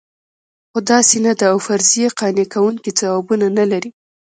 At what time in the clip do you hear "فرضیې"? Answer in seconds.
1.67-2.07